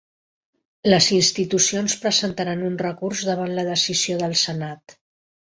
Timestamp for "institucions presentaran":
1.17-2.63